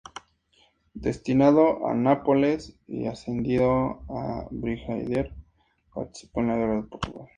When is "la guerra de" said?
6.47-6.83